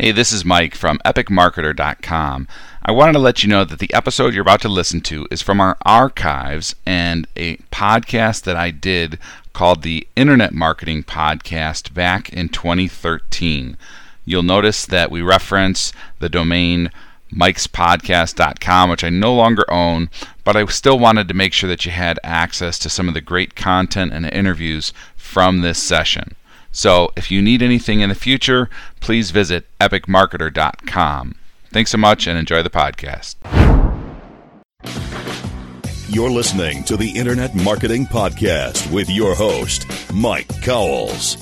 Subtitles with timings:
[0.00, 2.46] Hey, this is Mike from epicmarketer.com.
[2.84, 5.42] I wanted to let you know that the episode you're about to listen to is
[5.42, 9.18] from our archives and a podcast that I did
[9.52, 13.76] called the Internet Marketing Podcast back in 2013.
[14.24, 16.92] You'll notice that we reference the domain
[17.32, 20.10] mikespodcast.com, which I no longer own,
[20.44, 23.20] but I still wanted to make sure that you had access to some of the
[23.20, 26.36] great content and interviews from this session.
[26.72, 28.68] So if you need anything in the future,
[29.00, 31.34] please visit epicmarketer.com.
[31.70, 33.36] Thanks so much and enjoy the podcast.
[36.10, 41.36] You're listening to the Internet Marketing Podcast with your host, Mike Cowles.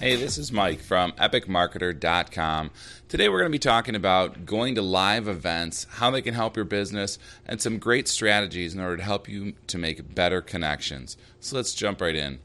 [0.00, 2.70] Hey, this is Mike from epicmarketer.com.
[3.08, 6.56] Today we're going to be talking about going to live events, how they can help
[6.56, 11.16] your business, and some great strategies in order to help you to make better connections.
[11.38, 12.40] So let's jump right in.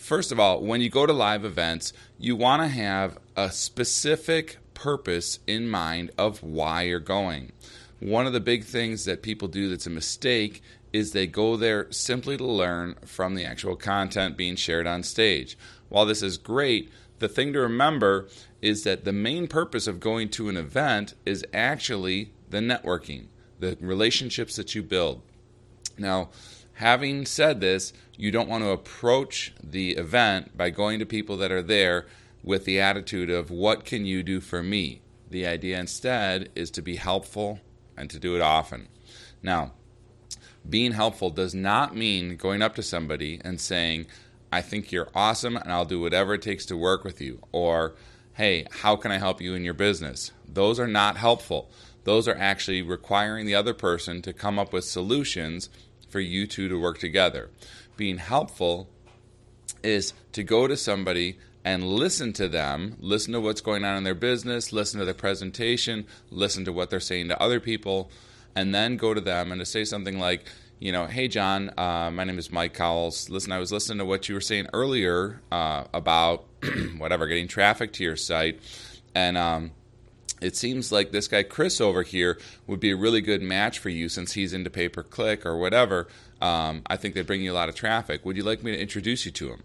[0.00, 4.56] First of all, when you go to live events, you want to have a specific
[4.72, 7.52] purpose in mind of why you're going.
[8.00, 11.86] One of the big things that people do that's a mistake is they go there
[11.92, 15.56] simply to learn from the actual content being shared on stage.
[15.90, 18.26] While this is great, the thing to remember
[18.62, 23.26] is that the main purpose of going to an event is actually the networking,
[23.60, 25.20] the relationships that you build.
[25.98, 26.30] Now,
[26.80, 31.52] Having said this, you don't want to approach the event by going to people that
[31.52, 32.06] are there
[32.42, 35.02] with the attitude of, What can you do for me?
[35.28, 37.60] The idea instead is to be helpful
[37.98, 38.88] and to do it often.
[39.42, 39.72] Now,
[40.66, 44.06] being helpful does not mean going up to somebody and saying,
[44.50, 47.40] I think you're awesome and I'll do whatever it takes to work with you.
[47.52, 47.94] Or,
[48.32, 50.32] hey, how can I help you in your business?
[50.48, 51.70] Those are not helpful.
[52.04, 55.68] Those are actually requiring the other person to come up with solutions
[56.10, 57.50] for you two to work together.
[57.96, 58.88] Being helpful
[59.82, 64.04] is to go to somebody and listen to them, listen to what's going on in
[64.04, 68.10] their business, listen to their presentation, listen to what they're saying to other people,
[68.54, 70.44] and then go to them and to say something like,
[70.78, 73.28] you know, hey John, uh, my name is Mike Cowles.
[73.28, 76.46] Listen, I was listening to what you were saying earlier uh, about
[76.98, 78.60] whatever getting traffic to your site,
[79.14, 79.72] and um,
[80.40, 83.88] it seems like this guy Chris over here would be a really good match for
[83.88, 86.08] you since he's into pay per click or whatever.
[86.40, 88.24] Um, I think they bring you a lot of traffic.
[88.24, 89.62] Would you like me to introduce you to him?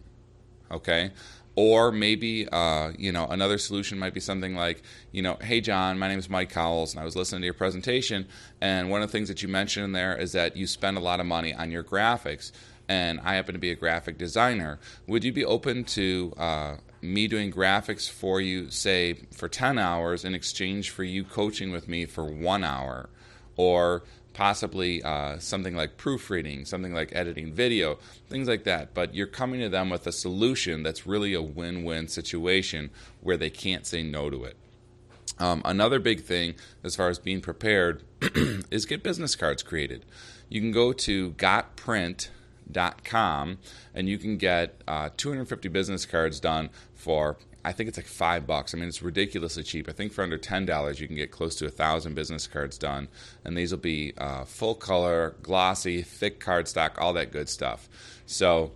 [0.69, 1.11] Okay.
[1.57, 4.83] Or maybe, uh, you know, another solution might be something like,
[5.13, 7.53] you know, hey, John, my name is Mike Cowles, and I was listening to your
[7.53, 8.27] presentation.
[8.59, 10.99] And one of the things that you mentioned in there is that you spend a
[10.99, 12.51] lot of money on your graphics.
[12.89, 14.79] And I happen to be a graphic designer.
[15.07, 16.75] Would you be open to uh,
[17.13, 21.87] me doing graphics for you, say, for 10 hours in exchange for you coaching with
[21.87, 23.09] me for one hour,
[23.55, 27.97] or possibly uh, something like proofreading, something like editing video,
[28.29, 28.93] things like that.
[28.93, 32.91] But you're coming to them with a solution that's really a win win situation
[33.21, 34.57] where they can't say no to it.
[35.39, 38.03] Um, another big thing as far as being prepared
[38.71, 40.05] is get business cards created.
[40.49, 41.31] You can go to
[42.71, 43.57] gotprint.com
[43.93, 48.45] and you can get uh, 250 business cards done for I think it's like five
[48.45, 48.75] bucks.
[48.75, 49.89] I mean, it's ridiculously cheap.
[49.89, 52.77] I think for under ten dollars, you can get close to a thousand business cards
[52.77, 53.07] done,
[53.43, 57.89] and these will be uh, full color, glossy, thick cardstock, all that good stuff.
[58.27, 58.71] So,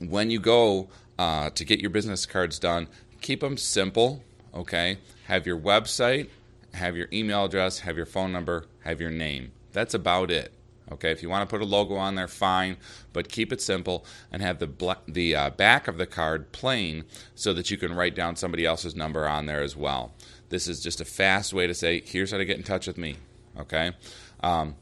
[0.00, 2.88] when you go uh, to get your business cards done,
[3.20, 4.24] keep them simple.
[4.52, 4.98] Okay,
[5.28, 6.28] have your website,
[6.74, 9.52] have your email address, have your phone number, have your name.
[9.70, 10.57] That's about it.
[10.90, 12.76] Okay, if you want to put a logo on there, fine,
[13.12, 17.04] but keep it simple and have the the uh, back of the card plain
[17.34, 20.12] so that you can write down somebody else's number on there as well.
[20.48, 22.96] This is just a fast way to say, here's how to get in touch with
[22.96, 23.16] me.
[23.58, 23.92] Okay.
[24.40, 24.76] Um,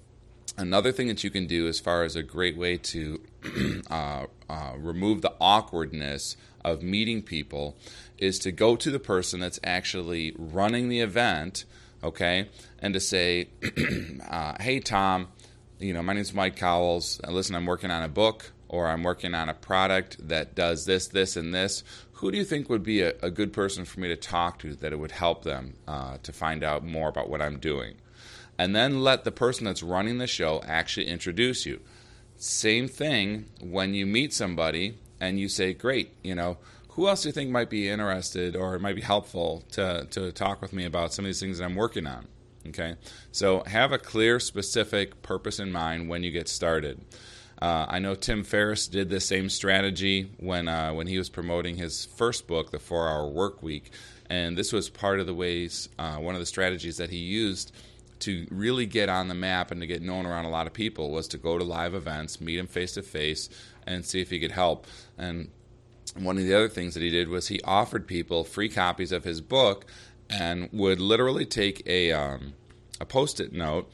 [0.56, 3.20] another thing that you can do, as far as a great way to
[3.90, 7.76] uh, uh, remove the awkwardness of meeting people,
[8.18, 11.64] is to go to the person that's actually running the event.
[12.04, 13.48] Okay, and to say,
[14.28, 15.28] uh, "Hey, Tom."
[15.78, 17.20] You know, my name is Mike Cowles.
[17.28, 21.08] Listen, I'm working on a book or I'm working on a product that does this,
[21.08, 21.84] this, and this.
[22.14, 24.74] Who do you think would be a, a good person for me to talk to
[24.76, 27.96] that it would help them uh, to find out more about what I'm doing?
[28.58, 31.80] And then let the person that's running the show actually introduce you.
[32.36, 36.56] Same thing when you meet somebody and you say, Great, you know,
[36.90, 40.62] who else do you think might be interested or might be helpful to, to talk
[40.62, 42.26] with me about some of these things that I'm working on?
[42.68, 42.96] Okay,
[43.32, 47.00] so have a clear, specific purpose in mind when you get started.
[47.60, 51.76] Uh, I know Tim Ferriss did the same strategy when uh, when he was promoting
[51.76, 53.90] his first book, The Four Hour Work Week,
[54.28, 57.72] and this was part of the ways, uh, one of the strategies that he used
[58.20, 61.10] to really get on the map and to get known around a lot of people
[61.10, 63.48] was to go to live events, meet him face to face,
[63.86, 64.86] and see if he could help.
[65.18, 65.50] And
[66.14, 69.24] one of the other things that he did was he offered people free copies of
[69.24, 69.86] his book
[70.28, 72.54] and would literally take a um,
[73.00, 73.90] a post-it note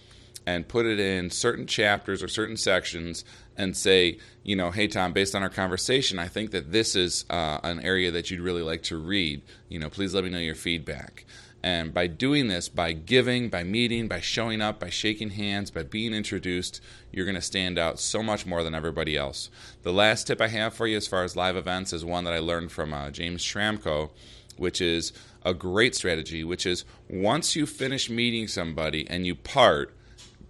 [0.46, 3.25] and put it in certain chapters or certain sections
[3.56, 7.25] and say, you know, hey Tom, based on our conversation, I think that this is
[7.31, 9.43] uh, an area that you'd really like to read.
[9.69, 11.25] You know, please let me know your feedback.
[11.64, 15.85] And by doing this, by giving, by meeting, by showing up, by shaking hands, by
[15.85, 16.81] being introduced,
[17.12, 19.49] you're going to stand out so much more than everybody else.
[19.85, 22.35] The last tip I have for you as far as live events is one that
[22.35, 24.11] I learned from uh, James Schramko,
[24.56, 25.12] which is
[25.44, 29.94] a great strategy, which is once you finish meeting somebody and you part,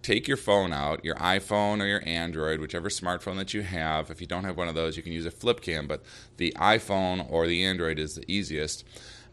[0.03, 4.11] take your phone out, your iPhone or your Android, whichever smartphone that you have.
[4.11, 6.03] If you don't have one of those, you can use a flip cam, but
[6.37, 8.85] the iPhone or the Android is the easiest.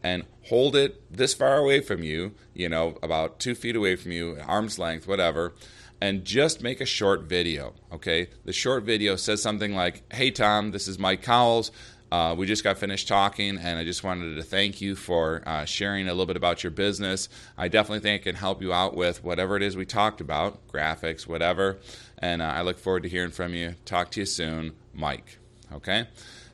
[0.01, 4.11] And hold it this far away from you, you know, about two feet away from
[4.13, 5.53] you, arm's length, whatever,
[5.99, 7.73] and just make a short video.
[7.91, 8.29] Okay.
[8.45, 11.71] The short video says something like, Hey, Tom, this is Mike Cowles.
[12.11, 15.65] Uh, we just got finished talking, and I just wanted to thank you for uh,
[15.65, 17.29] sharing a little bit about your business.
[17.57, 20.67] I definitely think it can help you out with whatever it is we talked about,
[20.67, 21.77] graphics, whatever.
[22.17, 23.75] And uh, I look forward to hearing from you.
[23.85, 25.37] Talk to you soon, Mike.
[25.71, 26.07] Okay?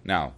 [0.03, 0.33] Now,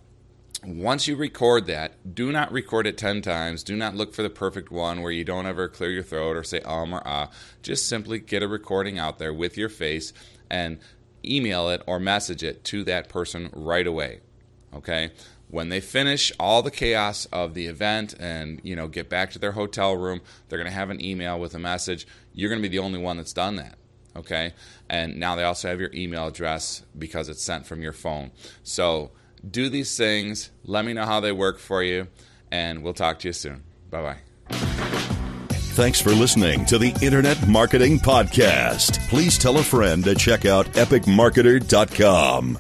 [0.64, 3.64] once you record that, do not record it 10 times.
[3.64, 6.44] Do not look for the perfect one where you don't ever clear your throat or
[6.44, 7.30] say um or ah.
[7.62, 10.14] Just simply get a recording out there with your face
[10.50, 10.80] and
[11.24, 14.22] email it or message it to that person right away.
[14.74, 15.12] Okay?
[15.50, 19.40] When they finish all the chaos of the event and, you know, get back to
[19.40, 22.06] their hotel room, they're going to have an email with a message.
[22.34, 23.76] You're going to be the only one that's done that.
[24.16, 24.54] Okay?
[24.90, 28.32] And now they also have your email address because it's sent from your phone.
[28.64, 29.12] So,
[29.50, 30.52] do these things.
[30.66, 32.08] Let me know how they work for you,
[32.52, 33.64] and we'll talk to you soon.
[33.90, 34.18] Bye bye.
[35.78, 39.08] Thanks for listening to the Internet Marketing Podcast.
[39.10, 42.58] Please tell a friend to check out epicmarketer.com.